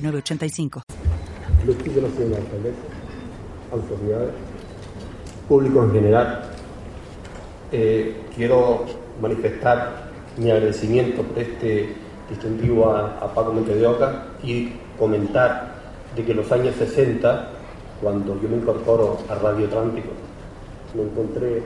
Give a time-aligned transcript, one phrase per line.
[0.00, 0.82] 985.
[1.66, 2.42] Luctillo Nacional,
[3.72, 4.34] autoridades,
[5.48, 6.42] público en general,
[7.72, 8.84] eh, quiero
[9.20, 11.94] manifestar mi agradecimiento por este
[12.30, 15.74] distintivo a, Paco Monte de Oca y comentar
[16.14, 17.48] de que en los años 60,
[18.02, 20.10] cuando yo me incorporo a Radio Atlántico,
[20.94, 21.62] me encontré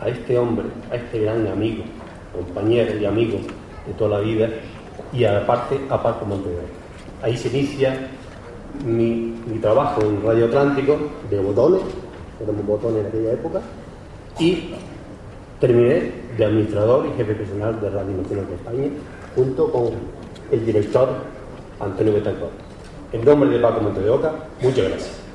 [0.00, 1.84] a este hombre, a este gran amigo,
[2.32, 3.38] compañero y amigo
[3.86, 4.48] de toda la vida,
[5.12, 6.87] y aparte a Paco Monte de Oca.
[7.22, 8.08] Ahí se inicia
[8.84, 10.96] mi, trabajo en Radio Atlántico
[11.28, 11.80] de botones,
[12.40, 13.60] éramos botones en aquella época,
[14.38, 14.74] y
[15.60, 18.88] terminé de administrador y jefe personal de Radio Nacional de España,
[19.34, 19.90] junto con
[20.52, 21.08] el director
[21.80, 22.52] Antonio Betancourt.
[23.12, 25.27] En nombre de Paco Monte de Oca, muchas gracias.